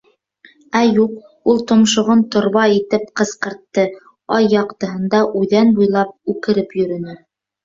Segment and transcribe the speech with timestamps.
[0.77, 1.11] Ә юҡ,
[1.51, 3.85] ул томшоғон торба итеп ҡысҡыртты,
[4.39, 7.17] ай яҡтыһында үҙән буйлап үкереп йөрөнө.